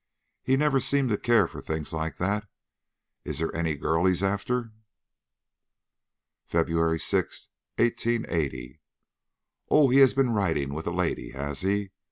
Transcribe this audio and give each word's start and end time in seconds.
He 0.41 0.57
never 0.57 0.79
seemed 0.79 1.09
to 1.11 1.17
care 1.19 1.45
for 1.45 1.61
things 1.61 1.93
like 1.93 2.17
that. 2.17 2.47
Is 3.23 3.37
there 3.37 3.55
any 3.55 3.75
girl 3.75 4.05
he 4.05 4.13
is 4.13 4.23
after?" 4.23 4.71
"FEBRUARY 6.47 6.97
6, 6.97 7.49
1880. 7.77 8.81
Oh, 9.69 9.89
he 9.91 9.99
has 9.99 10.15
been 10.15 10.31
riding 10.31 10.73
with 10.73 10.87
a 10.87 10.91
lady, 10.91 11.33
has 11.33 11.61
he? 11.61 11.91